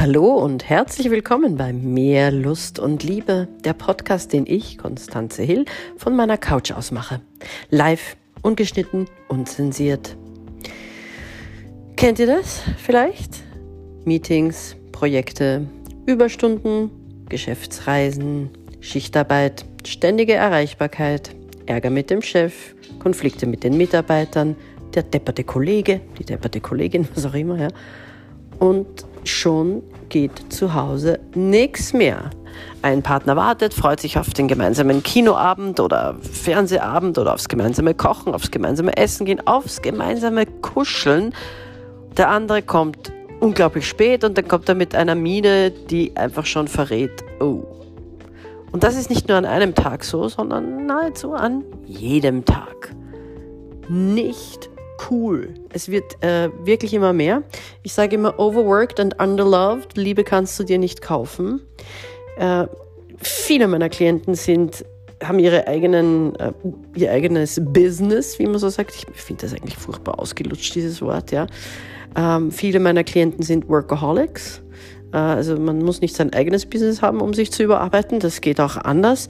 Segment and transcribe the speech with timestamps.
[0.00, 5.64] Hallo und herzlich willkommen bei Mehr Lust und Liebe, der Podcast, den ich, Konstanze Hill,
[5.96, 7.20] von meiner Couch aus mache.
[7.70, 10.16] Live, ungeschnitten, unzensiert.
[11.96, 13.42] Kennt ihr das vielleicht?
[14.04, 15.66] Meetings, Projekte,
[16.06, 16.90] Überstunden,
[17.28, 21.34] Geschäftsreisen, Schichtarbeit, ständige Erreichbarkeit,
[21.66, 24.54] Ärger mit dem Chef, Konflikte mit den Mitarbeitern,
[24.94, 27.68] der depperte Kollege, die depperte Kollegin, was auch immer, ja.
[28.60, 32.30] Und schon geht zu Hause nichts mehr.
[32.82, 38.34] Ein Partner wartet, freut sich auf den gemeinsamen Kinoabend oder Fernsehabend oder aufs gemeinsame Kochen,
[38.34, 41.32] aufs gemeinsame Essen gehen, aufs gemeinsame Kuscheln.
[42.16, 46.68] Der andere kommt unglaublich spät und dann kommt er mit einer Miene, die einfach schon
[46.68, 47.64] verrät, oh.
[48.70, 52.94] Und das ist nicht nur an einem Tag so, sondern nahezu an jedem Tag.
[53.88, 54.68] Nicht
[55.10, 55.54] cool.
[55.72, 57.42] Es wird äh, wirklich immer mehr.
[57.82, 59.96] Ich sage immer overworked and underloved.
[59.96, 61.60] Liebe kannst du dir nicht kaufen.
[62.38, 62.66] Äh,
[63.16, 64.84] viele meiner Klienten sind
[65.22, 66.52] haben ihre eigenen, äh,
[66.94, 68.94] ihr eigenes Business, wie man so sagt.
[68.94, 71.46] Ich finde das eigentlich furchtbar ausgelutscht, dieses Wort, ja.
[72.16, 74.62] Ähm, viele meiner Klienten sind Workaholics.
[75.12, 78.20] Äh, also man muss nicht sein eigenes Business haben, um sich zu überarbeiten.
[78.20, 79.28] Das geht auch anders.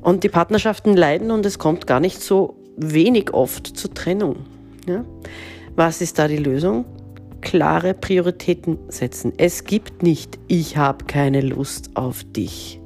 [0.00, 4.36] Und die Partnerschaften leiden und es kommt gar nicht so wenig oft zur Trennung.
[4.88, 5.04] Ja?
[5.76, 6.84] Was ist da die Lösung?
[7.40, 9.32] Klare Prioritäten setzen.
[9.36, 12.80] Es gibt nicht, ich habe keine Lust auf dich.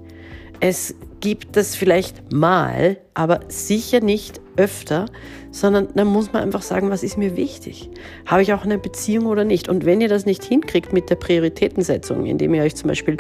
[0.61, 5.07] Es gibt das vielleicht mal, aber sicher nicht öfter,
[5.51, 7.89] sondern dann muss man einfach sagen, was ist mir wichtig?
[8.27, 9.69] Habe ich auch eine Beziehung oder nicht?
[9.69, 13.17] Und wenn ihr das nicht hinkriegt mit der Prioritätensetzung, indem ihr euch zum Beispiel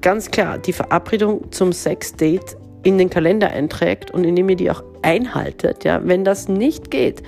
[0.00, 4.82] ganz klar die Verabredung zum Sex-Date in den Kalender einträgt und indem ihr die auch
[5.02, 7.22] einhaltet, ja, wenn das nicht geht,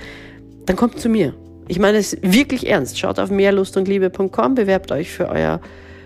[0.67, 1.33] dann kommt zu mir.
[1.67, 2.99] Ich meine es wirklich ernst.
[2.99, 5.59] Schaut auf mehrlustundliebe.com, bewerbt euch für euer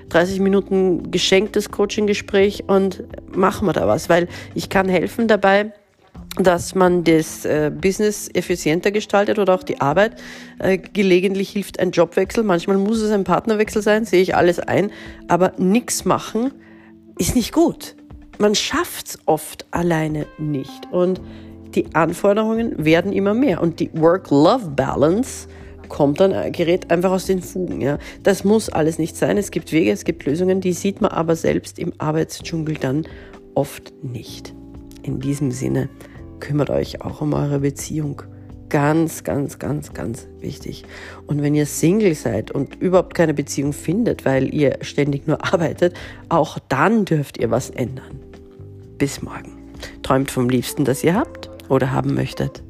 [0.09, 3.03] 30 Minuten geschenktes Coaching-Gespräch und
[3.35, 5.73] machen wir da was, weil ich kann helfen dabei,
[6.37, 10.21] dass man das äh, Business effizienter gestaltet oder auch die Arbeit.
[10.59, 14.91] Äh, gelegentlich hilft ein Jobwechsel, manchmal muss es ein Partnerwechsel sein, sehe ich alles ein,
[15.27, 16.53] aber nichts machen
[17.17, 17.95] ist nicht gut.
[18.37, 21.21] Man schafft es oft alleine nicht und
[21.75, 25.47] die Anforderungen werden immer mehr und die Work-Love-Balance
[25.91, 27.81] kommt dann, äh, gerät einfach aus den Fugen.
[27.81, 27.99] Ja.
[28.23, 29.37] Das muss alles nicht sein.
[29.37, 33.05] Es gibt Wege, es gibt Lösungen, die sieht man aber selbst im Arbeitsdschungel dann
[33.55, 34.53] oft nicht.
[35.03, 35.89] In diesem Sinne
[36.39, 38.21] kümmert euch auch um eure Beziehung.
[38.69, 40.85] Ganz, ganz, ganz, ganz wichtig.
[41.27, 45.93] Und wenn ihr Single seid und überhaupt keine Beziehung findet, weil ihr ständig nur arbeitet,
[46.29, 48.19] auch dann dürft ihr was ändern.
[48.97, 49.57] Bis morgen.
[50.03, 51.40] Träumt vom Liebsten, das ihr habt
[51.71, 52.63] oder haben möchtet.